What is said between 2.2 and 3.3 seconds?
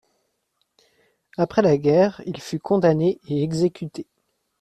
il fut condamné